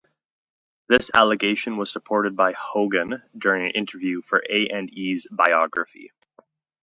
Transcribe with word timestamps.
This 0.89 1.11
allegation 1.13 1.77
was 1.77 1.91
supported 1.91 2.35
by 2.35 2.53
Hogan 2.53 3.21
during 3.37 3.65
an 3.67 3.71
interview 3.75 4.23
for 4.23 4.43
A 4.49 4.67
and 4.69 4.89
E's 4.89 5.27
"Biography". 5.29 6.11